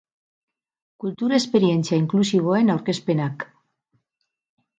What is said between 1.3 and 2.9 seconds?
esperientzia inklusiboen